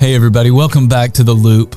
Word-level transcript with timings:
Hey, 0.00 0.14
everybody, 0.14 0.50
welcome 0.50 0.88
back 0.88 1.12
to 1.12 1.24
The 1.24 1.34
Loop. 1.34 1.76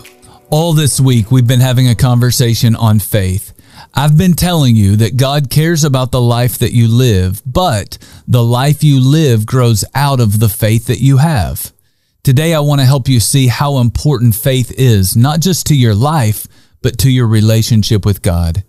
All 0.49 0.71
this 0.71 0.97
week, 0.97 1.29
we've 1.29 1.45
been 1.45 1.59
having 1.59 1.89
a 1.89 1.93
conversation 1.93 2.73
on 2.73 2.99
faith. 2.99 3.51
I've 3.93 4.17
been 4.17 4.31
telling 4.31 4.77
you 4.77 4.95
that 4.95 5.17
God 5.17 5.49
cares 5.49 5.83
about 5.83 6.13
the 6.13 6.21
life 6.21 6.57
that 6.59 6.71
you 6.71 6.87
live, 6.87 7.41
but 7.45 7.97
the 8.25 8.41
life 8.41 8.81
you 8.81 9.01
live 9.01 9.45
grows 9.45 9.83
out 9.93 10.21
of 10.21 10.39
the 10.39 10.47
faith 10.47 10.85
that 10.85 11.01
you 11.01 11.17
have. 11.17 11.73
Today, 12.23 12.53
I 12.53 12.61
want 12.61 12.79
to 12.79 12.87
help 12.87 13.09
you 13.09 13.19
see 13.19 13.47
how 13.47 13.79
important 13.79 14.35
faith 14.35 14.71
is, 14.77 15.17
not 15.17 15.41
just 15.41 15.67
to 15.67 15.75
your 15.75 15.93
life, 15.93 16.47
but 16.81 16.97
to 16.99 17.11
your 17.11 17.27
relationship 17.27 18.05
with 18.05 18.21
God. 18.21 18.63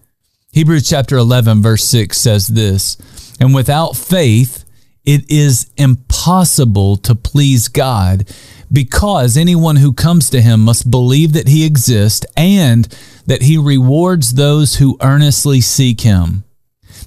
Hebrews 0.50 0.88
chapter 0.88 1.16
11, 1.16 1.62
verse 1.62 1.84
6 1.84 2.18
says 2.18 2.48
this 2.48 2.96
And 3.38 3.54
without 3.54 3.94
faith, 3.94 4.64
it 5.04 5.30
is 5.30 5.70
impossible 5.76 6.96
to 6.96 7.14
please 7.14 7.68
God 7.68 8.26
because 8.74 9.36
anyone 9.36 9.76
who 9.76 9.92
comes 9.92 10.28
to 10.30 10.42
him 10.42 10.60
must 10.60 10.90
believe 10.90 11.32
that 11.32 11.48
he 11.48 11.64
exists 11.64 12.26
and 12.36 12.86
that 13.26 13.42
he 13.42 13.56
rewards 13.56 14.34
those 14.34 14.76
who 14.76 14.98
earnestly 15.00 15.60
seek 15.60 16.02
him. 16.02 16.44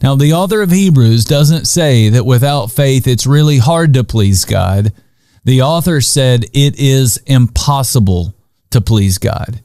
Now, 0.02 0.16
the 0.16 0.34
author 0.34 0.62
of 0.62 0.71
Hebrews 0.71 1.26
doesn't 1.26 1.66
say 1.66 2.09
that 2.09 2.26
without 2.26 2.71
faith 2.71 3.07
it's 3.07 3.27
really 3.27 3.57
hard 3.57 3.93
to 3.95 4.03
please 4.03 4.45
God. 4.45 4.93
The 5.43 5.62
author 5.62 6.02
said 6.02 6.45
it 6.53 6.80
is 6.80 7.17
impossible 7.26 8.34
to 8.71 8.81
please 8.81 9.18
God. 9.18 9.62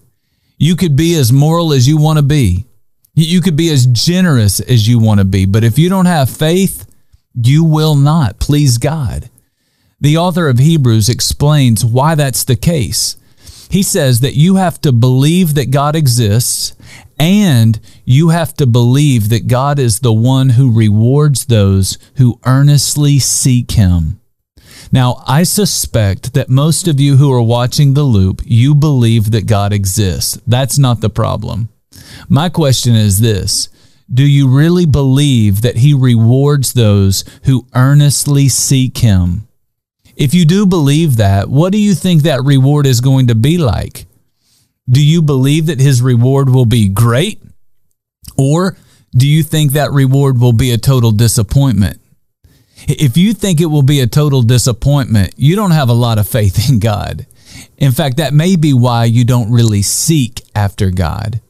You 0.59 0.77
could 0.77 0.97
be 0.97 1.17
as 1.17 1.33
moral 1.33 1.73
as 1.73 1.89
you 1.89 1.97
want 1.97 2.19
to 2.19 2.23
be. 2.23 2.67
You 3.15 3.41
could 3.41 3.57
be 3.57 3.71
as 3.71 3.87
generous 3.87 4.61
as 4.61 4.89
you 4.89 4.99
want 4.99 5.19
to 5.19 5.25
be, 5.25 5.45
but 5.45 5.65
if 5.65 5.79
you 5.79 5.89
don't 5.89 6.07
have 6.07 6.31
faith, 6.31 6.87
you 7.35 7.65
will 7.65 7.95
not 7.95 8.39
please 8.39 8.79
God. 8.79 9.29
The 10.03 10.17
author 10.17 10.49
of 10.49 10.59
Hebrews 10.59 11.09
explains 11.09 11.85
why 11.85 12.17
that's 12.17 12.43
the 12.43 12.57
case. 12.57 13.17
He 13.71 13.85
says 13.85 14.19
that 14.19 14.35
you 14.35 14.57
have 14.57 14.81
to 14.81 14.91
believe 14.91 15.55
that 15.55 15.71
God 15.71 15.95
exists 15.95 16.75
and 17.21 17.79
you 18.05 18.31
have 18.31 18.53
to 18.55 18.67
believe 18.67 19.29
that 19.29 19.47
God 19.47 19.79
is 19.79 20.01
the 20.01 20.13
one 20.13 20.51
who 20.51 20.77
rewards 20.77 21.47
those 21.47 21.99
who 22.17 22.41
earnestly 22.45 23.21
seek 23.21 23.71
Him. 23.71 24.21
Now, 24.91 25.23
I 25.25 25.45
suspect 25.45 26.35
that 26.35 26.49
most 26.49 26.89
of 26.89 26.99
you 26.99 27.17
who 27.17 27.33
are 27.33 27.41
watching 27.41 27.95
the 27.95 28.03
loop, 28.03 28.43
you 28.45 28.75
believe 28.75 29.31
that 29.31 29.47
God 29.47 29.73
exists. 29.73 30.41
That's 30.49 30.81
not 30.81 31.01
the 31.01 31.11
problem. 31.11 31.69
My 32.29 32.49
question 32.49 32.97
is 32.97 33.21
this 33.21 33.69
Do 34.13 34.25
you 34.25 34.49
really 34.49 34.85
believe 34.85 35.63
that 35.63 35.77
He 35.77 35.95
rewards 35.95 36.73
those 36.73 37.25
who 37.45 37.69
earnestly 37.73 38.49
seek 38.49 38.99
Him? 38.99 39.47
If 40.17 40.35
you 40.35 40.45
do 40.45 40.67
believe 40.67 41.17
that, 41.17 41.49
what 41.49 41.73
do 41.73 41.79
you 41.79 41.95
think 41.95 42.23
that 42.23 42.45
reward 42.45 42.87
is 42.87 43.01
going 43.01 43.29
to 43.29 43.35
be 43.35 43.59
like? 43.59 44.07
Do 44.89 45.05
you 45.05 45.23
believe 45.23 45.67
that 45.67 45.81
his 45.81 46.03
reward 46.03 46.51
will 46.51 46.67
be 46.67 46.89
great? 46.89 47.41
Or 48.37 48.77
do 49.13 49.27
you 49.27 49.43
think 49.43 49.73
that 49.73 49.93
reward 49.93 50.39
will 50.39 50.53
be 50.53 50.71
a 50.71 50.79
total 50.79 51.13
disappointment? 51.13 52.01
If 52.89 53.17
you 53.17 53.33
think 53.33 53.61
it 53.61 53.67
will 53.67 53.83
be 53.83 54.01
a 54.01 54.07
total 54.07 54.43
disappointment, 54.43 55.35
you 55.37 55.55
don't 55.55 55.71
have 55.71 55.89
a 55.89 55.95
lot 55.95 56.19
of 56.19 56.27
faith 56.29 56.69
in 56.69 56.79
God. 56.79 57.27
In 57.79 57.93
fact, 57.93 58.17
that 58.17 58.35
may 58.35 58.57
be 58.57 58.73
why 58.73 59.05
you 59.05 59.25
don't 59.25 59.53
really 59.53 59.83
seek 59.83 60.43
after 60.55 60.91
God. 60.91 61.41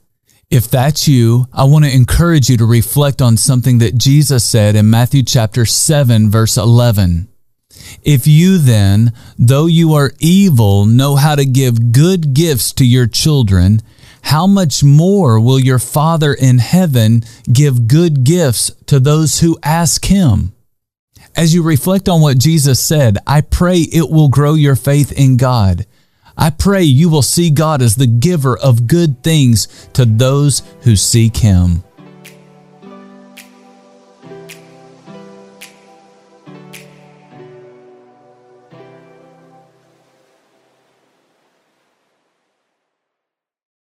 If 0.51 0.69
that's 0.69 1.09
you, 1.09 1.47
I 1.53 1.65
want 1.65 1.87
to 1.87 1.95
encourage 1.95 2.51
you 2.51 2.59
to 2.59 2.67
reflect 2.67 3.23
on 3.23 3.39
something 3.39 3.79
that 3.79 3.97
Jesus 3.97 4.45
said 4.45 4.77
in 4.77 4.91
Matthew 4.91 5.23
chapter 5.23 5.65
7 5.65 6.31
verse 6.31 6.59
11. 6.59 7.29
If 8.03 8.27
you 8.27 8.59
then, 8.59 9.13
though 9.39 9.67
you 9.67 9.93
are 9.95 10.13
evil, 10.19 10.87
know 10.87 11.17
how 11.17 11.35
to 11.35 11.45
give 11.45 11.93
good 11.93 12.35
gifts 12.35 12.73
to 12.75 12.85
your 12.85 13.07
children, 13.07 13.81
how 14.23 14.47
much 14.47 14.83
more 14.83 15.41
will 15.41 15.59
your 15.59 15.79
Father 15.79 16.33
in 16.33 16.59
heaven 16.59 17.23
give 17.53 17.89
good 17.89 18.25
gifts 18.25 18.71
to 18.87 19.01
those 19.01 19.41
who 19.41 19.59
ask 19.63 20.05
him? 20.07 20.53
As 21.35 21.55
you 21.55 21.63
reflect 21.63 22.09
on 22.09 22.21
what 22.21 22.39
Jesus 22.39 22.79
said, 22.79 23.19
I 23.27 23.41
pray 23.41 23.79
it 23.79 24.11
will 24.11 24.29
grow 24.29 24.55
your 24.55 24.77
faith 24.77 25.13
in 25.13 25.37
God. 25.37 25.87
I 26.37 26.51
pray 26.51 26.83
you 26.83 27.09
will 27.09 27.23
see 27.23 27.51
God 27.51 27.83
as 27.83 27.97
the 27.97 28.07
giver 28.07 28.57
of 28.57 28.87
good 28.87 29.23
things 29.23 29.67
to 29.95 30.05
those 30.05 30.63
who 30.83 30.97
seek 30.97 31.39
him. 31.39 31.85